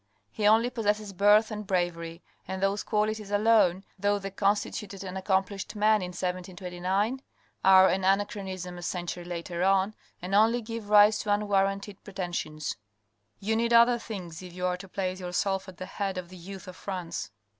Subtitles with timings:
[0.31, 5.75] He only possesses birth and bravery, and those qualities alone, though they constituted an accomplished
[5.75, 7.21] man in 1729,
[7.63, 12.77] are an anachronism a century later on, and only give rise to unwarranted pretensions.
[13.39, 16.35] You need other things if you are to place yourself at the head of the
[16.37, 17.29] youth of France."